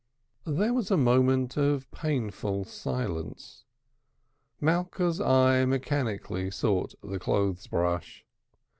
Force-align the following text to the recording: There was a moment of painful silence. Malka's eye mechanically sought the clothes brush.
There 0.47 0.73
was 0.73 0.89
a 0.89 0.97
moment 0.97 1.57
of 1.57 1.91
painful 1.91 2.65
silence. 2.65 3.65
Malka's 4.59 5.21
eye 5.21 5.63
mechanically 5.65 6.49
sought 6.49 6.95
the 7.03 7.19
clothes 7.19 7.67
brush. 7.67 8.25